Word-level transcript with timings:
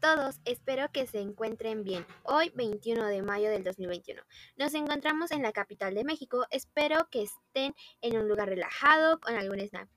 todos, 0.00 0.40
espero 0.44 0.90
que 0.92 1.06
se 1.06 1.20
encuentren 1.20 1.84
bien. 1.84 2.06
Hoy, 2.24 2.50
21 2.54 3.06
de 3.06 3.22
mayo 3.22 3.50
del 3.50 3.62
2021, 3.64 4.22
nos 4.56 4.74
encontramos 4.74 5.30
en 5.30 5.42
la 5.42 5.52
capital 5.52 5.94
de 5.94 6.04
México. 6.04 6.46
Espero 6.50 7.08
que 7.10 7.22
estén 7.22 7.74
en 8.00 8.16
un 8.16 8.28
lugar 8.28 8.48
relajado 8.48 9.20
con 9.20 9.34
algún 9.34 9.60
snack. 9.60 9.88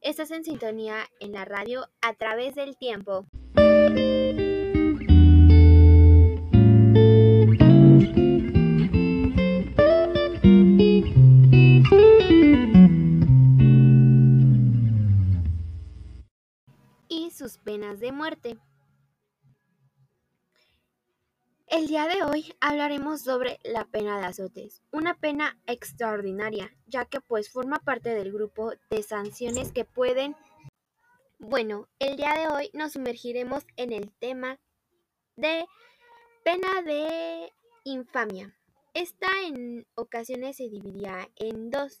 Estás 0.00 0.30
en 0.30 0.44
sintonía 0.44 1.06
en 1.20 1.32
la 1.32 1.44
radio 1.44 1.86
a 2.00 2.14
través 2.14 2.54
del 2.54 2.76
tiempo. 2.76 3.26
Y 17.08 17.30
sus 17.30 17.58
penas 17.58 18.00
de 18.00 18.12
muerte. 18.12 18.58
El 21.70 21.86
día 21.86 22.08
de 22.08 22.24
hoy 22.24 22.52
hablaremos 22.60 23.22
sobre 23.22 23.60
la 23.62 23.84
pena 23.84 24.18
de 24.18 24.26
azotes, 24.26 24.82
una 24.90 25.14
pena 25.14 25.56
extraordinaria, 25.66 26.76
ya 26.86 27.04
que 27.04 27.20
pues 27.20 27.48
forma 27.48 27.78
parte 27.78 28.12
del 28.12 28.32
grupo 28.32 28.72
de 28.90 29.04
sanciones 29.04 29.70
que 29.70 29.84
pueden... 29.84 30.34
Bueno, 31.38 31.88
el 32.00 32.16
día 32.16 32.34
de 32.34 32.48
hoy 32.48 32.70
nos 32.74 32.94
sumergiremos 32.94 33.64
en 33.76 33.92
el 33.92 34.10
tema 34.10 34.58
de 35.36 35.64
pena 36.42 36.82
de 36.82 37.52
infamia. 37.84 38.52
Esta 38.92 39.28
en 39.46 39.86
ocasiones 39.94 40.56
se 40.56 40.68
dividía 40.68 41.30
en 41.36 41.70
dos, 41.70 42.00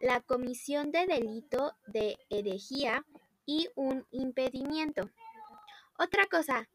la 0.00 0.22
comisión 0.22 0.92
de 0.92 1.04
delito 1.04 1.76
de 1.88 2.16
herejía 2.30 3.04
y 3.44 3.68
un 3.74 4.06
impedimento. 4.12 5.10
Otra 5.98 6.24
cosa, 6.24 6.70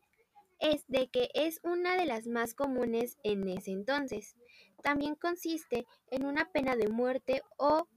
es 0.60 0.86
de 0.88 1.10
que 1.10 1.30
es 1.34 1.60
una 1.64 1.96
de 1.96 2.06
las 2.06 2.28
más 2.28 2.54
comunes 2.54 3.18
en 3.24 3.48
ese 3.48 3.72
entonces. 3.72 4.36
También 4.84 5.16
consiste 5.16 5.86
en 6.12 6.26
una 6.26 6.52
pena 6.52 6.76
de 6.76 6.88
muerte 6.90 7.42
o 7.58 7.88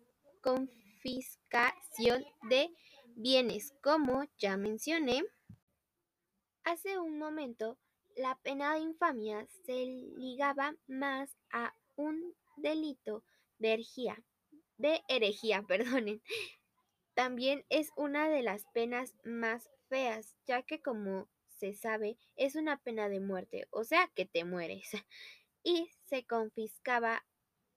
confiscación 0.40 2.24
de 2.48 2.70
bienes, 3.16 3.74
como 3.82 4.24
ya 4.38 4.56
mencioné. 4.56 5.24
Hace 6.64 6.98
un 6.98 7.18
momento, 7.18 7.78
la 8.16 8.38
pena 8.42 8.74
de 8.74 8.80
infamia 8.80 9.46
se 9.64 9.86
ligaba 10.16 10.74
más 10.86 11.36
a 11.50 11.74
un 11.96 12.34
delito 12.56 13.24
de 13.58 13.74
herejía, 13.74 14.22
de 14.76 15.02
herejía, 15.08 15.62
perdonen. 15.68 16.22
También 17.14 17.64
es 17.68 17.90
una 17.96 18.28
de 18.28 18.42
las 18.42 18.64
penas 18.72 19.14
más 19.24 19.70
feas, 19.88 20.36
ya 20.46 20.62
que 20.62 20.80
como 20.80 21.28
se 21.62 21.74
sabe 21.74 22.18
es 22.34 22.56
una 22.56 22.82
pena 22.82 23.08
de 23.08 23.20
muerte, 23.20 23.68
o 23.70 23.84
sea 23.84 24.10
que 24.16 24.26
te 24.26 24.44
mueres, 24.44 24.90
y 25.62 25.88
se 26.06 26.26
confiscaba 26.26 27.24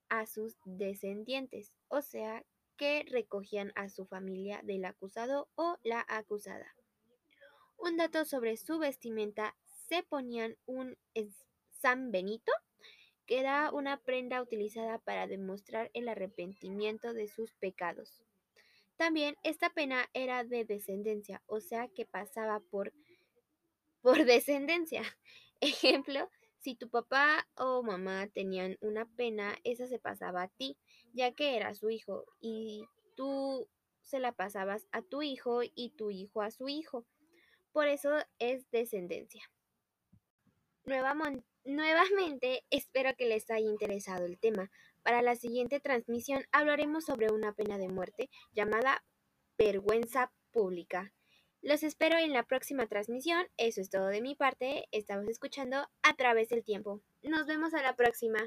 a 0.10 0.26
sus 0.26 0.58
descendientes, 0.66 1.72
o 1.88 2.02
sea 2.02 2.44
que 2.78 3.06
recogían 3.08 3.72
a 3.76 3.90
su 3.90 4.08
familia 4.08 4.60
del 4.64 4.86
acusado 4.86 5.50
o 5.54 5.78
la 5.84 6.04
acusada. 6.08 6.76
Un 7.78 7.96
dato 7.98 8.26
sobre 8.26 8.58
su 8.58 8.80
vestimenta, 8.80 9.56
se 9.88 10.02
ponían 10.02 10.58
un 10.66 10.98
San 11.70 12.12
Benito, 12.12 12.52
que 13.28 13.40
era 13.40 13.70
una 13.72 13.98
prenda 13.98 14.42
utilizada 14.42 14.98
para 14.98 15.28
demostrar 15.28 15.92
el 15.94 16.10
arrepentimiento 16.10 17.14
de 17.14 17.28
sus 17.28 17.54
pecados. 17.54 18.24
También 18.98 19.36
esta 19.44 19.70
pena 19.70 20.10
era 20.14 20.44
de 20.44 20.66
descendencia, 20.66 21.44
o 21.46 21.60
sea 21.60 21.88
que 21.88 22.06
pasaba 22.06 22.62
por 22.62 22.92
por 24.06 24.24
descendencia. 24.24 25.02
Ejemplo, 25.62 26.30
si 26.60 26.76
tu 26.76 26.92
papá 26.92 27.48
o 27.56 27.82
mamá 27.82 28.28
tenían 28.28 28.78
una 28.80 29.08
pena, 29.08 29.58
esa 29.64 29.88
se 29.88 29.98
pasaba 29.98 30.44
a 30.44 30.48
ti, 30.48 30.78
ya 31.12 31.32
que 31.32 31.58
era 31.58 31.74
su 31.74 31.90
hijo, 31.90 32.24
y 32.40 32.86
tú 33.16 33.68
se 34.04 34.20
la 34.20 34.32
pasabas 34.32 34.86
a 34.92 35.02
tu 35.02 35.24
hijo 35.24 35.62
y 35.64 35.90
tu 35.98 36.12
hijo 36.12 36.44
a 36.44 36.52
su 36.52 36.70
hijo. 36.70 37.08
Por 37.72 37.88
eso 37.88 38.12
es 38.38 38.70
descendencia. 38.70 39.42
nuevamente, 41.64 42.64
espero 42.70 43.16
que 43.18 43.26
les 43.26 43.50
haya 43.50 43.68
interesado 43.68 44.28
el 44.28 44.38
tema. 44.38 44.70
Para 45.02 45.24
la 45.24 45.36
siguiente 45.36 45.80
transmisión 45.80 46.46
hablaremos 46.52 47.06
sobre 47.06 47.32
una 47.32 47.54
pena 47.54 47.80
de 47.80 47.88
muerte 47.88 48.30
llamada 48.54 49.04
vergüenza 49.58 50.32
pública. 50.52 51.12
Los 51.66 51.82
espero 51.82 52.20
en 52.20 52.32
la 52.32 52.44
próxima 52.44 52.86
transmisión. 52.86 53.48
Eso 53.58 53.82
es 53.82 53.90
todo 53.90 54.06
de 54.06 54.22
mi 54.22 54.36
parte. 54.36 54.86
Estamos 54.92 55.28
escuchando 55.28 55.78
a 56.04 56.14
través 56.16 56.50
del 56.50 56.64
tiempo. 56.64 57.02
Nos 57.24 57.48
vemos 57.48 57.74
a 57.74 57.82
la 57.82 57.96
próxima. 57.96 58.38